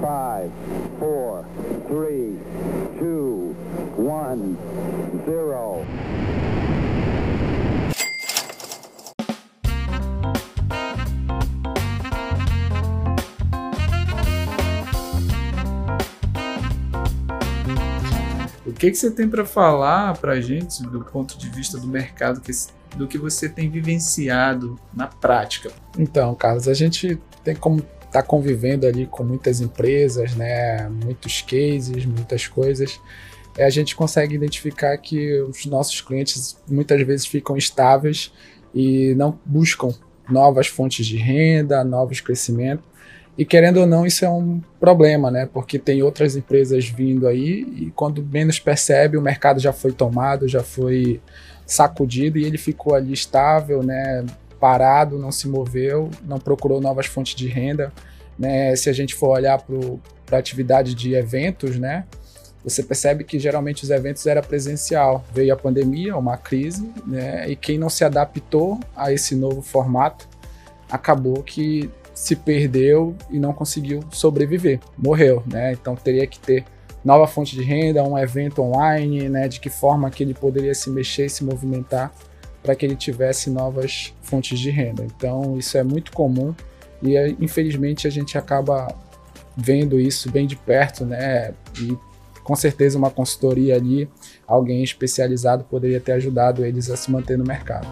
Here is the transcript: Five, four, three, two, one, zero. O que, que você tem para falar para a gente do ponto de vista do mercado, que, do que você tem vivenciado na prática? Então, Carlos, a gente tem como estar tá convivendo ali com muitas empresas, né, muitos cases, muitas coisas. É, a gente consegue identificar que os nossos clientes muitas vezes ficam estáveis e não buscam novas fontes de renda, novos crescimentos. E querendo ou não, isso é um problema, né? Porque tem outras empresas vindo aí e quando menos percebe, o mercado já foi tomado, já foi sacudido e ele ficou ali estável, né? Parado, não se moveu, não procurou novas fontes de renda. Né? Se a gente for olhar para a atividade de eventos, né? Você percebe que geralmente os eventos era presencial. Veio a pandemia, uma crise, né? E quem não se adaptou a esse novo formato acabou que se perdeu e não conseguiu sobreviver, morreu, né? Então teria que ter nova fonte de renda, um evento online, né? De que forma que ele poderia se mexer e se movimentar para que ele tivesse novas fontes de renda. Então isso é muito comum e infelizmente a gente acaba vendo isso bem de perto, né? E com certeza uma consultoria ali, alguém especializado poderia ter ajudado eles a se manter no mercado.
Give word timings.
Five, 0.00 0.50
four, 0.98 1.44
three, 1.86 2.38
two, 2.98 3.54
one, 3.98 4.56
zero. 5.26 5.84
O 18.64 18.72
que, 18.72 18.90
que 18.90 18.94
você 18.94 19.10
tem 19.10 19.28
para 19.28 19.44
falar 19.44 20.16
para 20.16 20.32
a 20.32 20.40
gente 20.40 20.82
do 20.82 21.04
ponto 21.04 21.36
de 21.36 21.50
vista 21.50 21.76
do 21.76 21.86
mercado, 21.86 22.40
que, 22.40 22.52
do 22.96 23.06
que 23.06 23.18
você 23.18 23.50
tem 23.50 23.68
vivenciado 23.68 24.80
na 24.94 25.06
prática? 25.06 25.70
Então, 25.98 26.34
Carlos, 26.34 26.66
a 26.66 26.72
gente 26.72 27.20
tem 27.44 27.54
como 27.54 27.82
estar 28.10 28.22
tá 28.22 28.26
convivendo 28.26 28.86
ali 28.86 29.06
com 29.06 29.22
muitas 29.22 29.60
empresas, 29.60 30.34
né, 30.34 30.88
muitos 30.88 31.40
cases, 31.42 32.04
muitas 32.04 32.46
coisas. 32.46 33.00
É, 33.56 33.64
a 33.64 33.70
gente 33.70 33.96
consegue 33.96 34.34
identificar 34.34 34.96
que 34.98 35.40
os 35.42 35.64
nossos 35.66 36.00
clientes 36.00 36.56
muitas 36.68 37.00
vezes 37.02 37.26
ficam 37.26 37.56
estáveis 37.56 38.32
e 38.74 39.14
não 39.14 39.38
buscam 39.44 39.92
novas 40.28 40.66
fontes 40.66 41.06
de 41.06 41.16
renda, 41.16 41.82
novos 41.84 42.20
crescimentos. 42.20 42.84
E 43.38 43.44
querendo 43.44 43.78
ou 43.78 43.86
não, 43.86 44.04
isso 44.04 44.24
é 44.24 44.28
um 44.28 44.60
problema, 44.78 45.30
né? 45.30 45.48
Porque 45.50 45.78
tem 45.78 46.02
outras 46.02 46.36
empresas 46.36 46.86
vindo 46.86 47.26
aí 47.26 47.66
e 47.76 47.92
quando 47.94 48.22
menos 48.22 48.58
percebe, 48.58 49.16
o 49.16 49.22
mercado 49.22 49.60
já 49.60 49.72
foi 49.72 49.92
tomado, 49.92 50.46
já 50.46 50.62
foi 50.62 51.20
sacudido 51.64 52.38
e 52.38 52.44
ele 52.44 52.58
ficou 52.58 52.94
ali 52.94 53.12
estável, 53.12 53.82
né? 53.82 54.26
Parado, 54.60 55.18
não 55.18 55.32
se 55.32 55.48
moveu, 55.48 56.10
não 56.22 56.38
procurou 56.38 56.80
novas 56.80 57.06
fontes 57.06 57.34
de 57.34 57.48
renda. 57.48 57.90
Né? 58.38 58.76
Se 58.76 58.90
a 58.90 58.92
gente 58.92 59.14
for 59.14 59.30
olhar 59.30 59.58
para 59.58 60.36
a 60.36 60.38
atividade 60.38 60.94
de 60.94 61.14
eventos, 61.14 61.78
né? 61.78 62.04
Você 62.62 62.82
percebe 62.82 63.24
que 63.24 63.38
geralmente 63.38 63.84
os 63.84 63.90
eventos 63.90 64.26
era 64.26 64.42
presencial. 64.42 65.24
Veio 65.32 65.52
a 65.54 65.56
pandemia, 65.56 66.16
uma 66.16 66.36
crise, 66.36 66.92
né? 67.06 67.50
E 67.50 67.56
quem 67.56 67.78
não 67.78 67.88
se 67.88 68.04
adaptou 68.04 68.78
a 68.94 69.10
esse 69.12 69.34
novo 69.34 69.62
formato 69.62 70.28
acabou 70.90 71.42
que 71.42 71.90
se 72.12 72.36
perdeu 72.36 73.16
e 73.30 73.38
não 73.38 73.54
conseguiu 73.54 74.04
sobreviver, 74.10 74.78
morreu, 74.98 75.42
né? 75.46 75.72
Então 75.72 75.96
teria 75.96 76.26
que 76.26 76.38
ter 76.38 76.64
nova 77.02 77.26
fonte 77.26 77.56
de 77.56 77.62
renda, 77.62 78.02
um 78.04 78.18
evento 78.18 78.60
online, 78.60 79.28
né? 79.30 79.48
De 79.48 79.58
que 79.58 79.70
forma 79.70 80.10
que 80.10 80.22
ele 80.22 80.34
poderia 80.34 80.74
se 80.74 80.90
mexer 80.90 81.26
e 81.26 81.30
se 81.30 81.42
movimentar 81.42 82.12
para 82.62 82.74
que 82.74 82.84
ele 82.84 82.96
tivesse 82.96 83.50
novas 83.50 84.12
fontes 84.22 84.58
de 84.58 84.70
renda. 84.70 85.04
Então 85.04 85.58
isso 85.58 85.76
é 85.76 85.82
muito 85.82 86.12
comum 86.12 86.54
e 87.02 87.16
infelizmente 87.40 88.06
a 88.06 88.10
gente 88.10 88.36
acaba 88.36 88.94
vendo 89.56 89.98
isso 89.98 90.30
bem 90.30 90.46
de 90.46 90.56
perto, 90.56 91.04
né? 91.04 91.54
E 91.78 91.96
com 92.42 92.56
certeza 92.56 92.98
uma 92.98 93.10
consultoria 93.10 93.76
ali, 93.76 94.08
alguém 94.46 94.82
especializado 94.82 95.64
poderia 95.64 96.00
ter 96.00 96.12
ajudado 96.12 96.64
eles 96.64 96.90
a 96.90 96.96
se 96.96 97.10
manter 97.10 97.38
no 97.38 97.44
mercado. 97.44 97.86